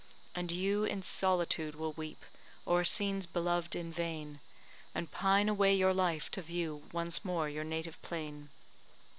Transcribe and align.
And 0.33 0.51
you 0.51 0.83
in 0.83 1.03
solitude 1.03 1.75
will 1.75 1.93
weep 1.93 2.25
O'er 2.65 2.83
scenes 2.83 3.27
beloved 3.27 3.75
in 3.75 3.91
vain, 3.93 4.39
And 4.95 5.11
pine 5.11 5.47
away 5.47 5.75
your 5.75 5.93
life 5.93 6.31
to 6.31 6.41
view 6.41 6.89
Once 6.91 7.23
more 7.23 7.47
your 7.47 7.63
native 7.63 8.01
plain. 8.01 8.49